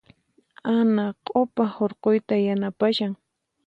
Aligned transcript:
Ana 0.77 1.05
q'upa 1.29 1.63
hurquyta 1.77 2.35
yanapashan. 2.47 3.13